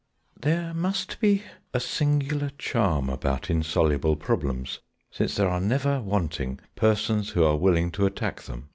[0.41, 1.43] _There must be
[1.75, 4.79] a singular charm about insoluble problems,
[5.11, 8.69] since there are never wanting persons who are willing to attack them.